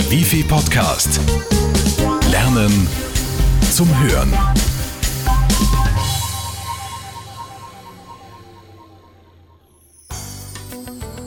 [0.00, 1.20] Der Wifi Podcast.
[2.30, 2.88] Lernen
[3.70, 4.32] zum Hören.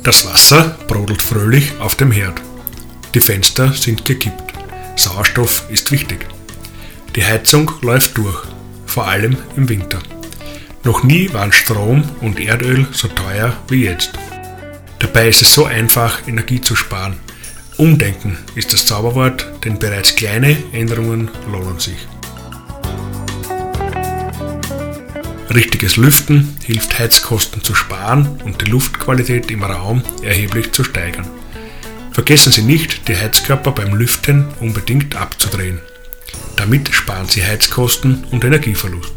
[0.01, 2.41] Das Wasser brodelt fröhlich auf dem Herd.
[3.13, 4.53] Die Fenster sind gekippt.
[4.95, 6.25] Sauerstoff ist wichtig.
[7.15, 8.43] Die Heizung läuft durch,
[8.87, 9.99] vor allem im Winter.
[10.83, 14.13] Noch nie waren Strom und Erdöl so teuer wie jetzt.
[14.97, 17.17] Dabei ist es so einfach, Energie zu sparen.
[17.77, 22.07] Umdenken ist das Zauberwort, denn bereits kleine Änderungen lohnen sich.
[25.53, 31.27] Richtiges Lüften hilft Heizkosten zu sparen und die Luftqualität im Raum erheblich zu steigern.
[32.11, 35.79] Vergessen Sie nicht, die Heizkörper beim Lüften unbedingt abzudrehen.
[36.55, 39.13] Damit sparen Sie Heizkosten und Energieverlust.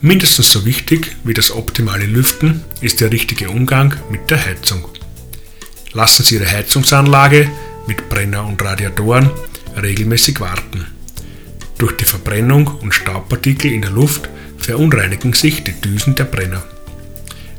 [0.00, 4.88] Mindestens so wichtig wie das optimale Lüften ist der richtige Umgang mit der Heizung.
[5.96, 7.50] Lassen Sie Ihre Heizungsanlage
[7.86, 9.30] mit Brenner und Radiatoren
[9.82, 10.84] regelmäßig warten.
[11.78, 16.62] Durch die Verbrennung und Staubpartikel in der Luft verunreinigen sich die Düsen der Brenner.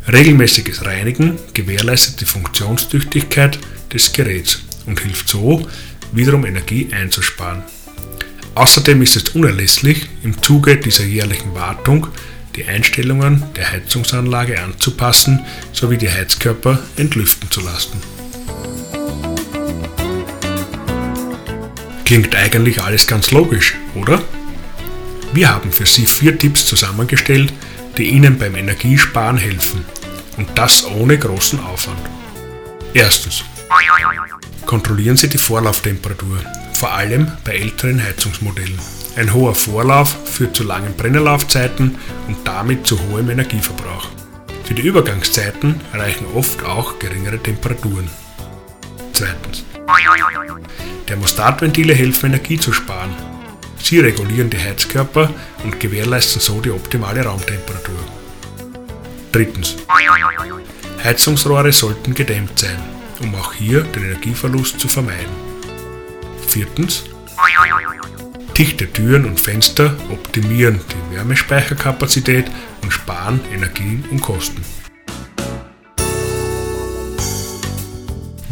[0.07, 3.57] Regelmäßiges Reinigen gewährleistet die Funktionstüchtigkeit
[3.91, 5.67] des Geräts und hilft so,
[6.11, 7.63] wiederum Energie einzusparen.
[8.53, 12.09] Außerdem ist es unerlässlich, im Zuge dieser jährlichen Wartung
[12.55, 17.99] die Einstellungen der Heizungsanlage anzupassen sowie die Heizkörper entlüften zu lassen.
[22.07, 24.21] Klingt eigentlich alles ganz logisch, oder?
[25.33, 27.51] Wir haben für Sie vier Tipps zusammengestellt,
[27.97, 29.83] die Ihnen beim Energiesparen helfen.
[30.37, 31.99] Und das ohne großen Aufwand.
[32.93, 33.43] Erstens.
[34.65, 36.37] Kontrollieren Sie die Vorlauftemperatur,
[36.71, 38.79] vor allem bei älteren Heizungsmodellen.
[39.17, 41.97] Ein hoher Vorlauf führt zu langen Brennerlaufzeiten
[42.29, 44.07] und damit zu hohem Energieverbrauch.
[44.63, 48.09] Für die Übergangszeiten reichen oft auch geringere Temperaturen.
[49.11, 49.65] Zweitens.
[51.05, 53.13] Thermostatventile helfen Energie zu sparen.
[53.81, 57.99] Sie regulieren die Heizkörper und gewährleisten so die optimale Raumtemperatur.
[59.31, 59.75] Drittens.
[61.03, 62.77] Heizungsrohre sollten gedämmt sein,
[63.21, 65.35] um auch hier den Energieverlust zu vermeiden.
[66.47, 67.03] Viertens.
[68.57, 74.63] Dichte Türen und Fenster optimieren die Wärmespeicherkapazität und sparen Energien und Kosten.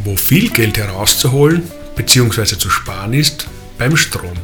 [0.05, 1.63] Wo viel Geld herauszuholen
[1.95, 2.59] bzw.
[2.59, 3.47] zu sparen ist,
[3.79, 4.37] beim Strom.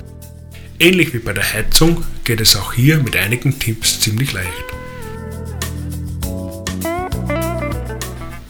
[0.79, 4.47] Ähnlich wie bei der Heizung geht es auch hier mit einigen Tipps ziemlich leicht.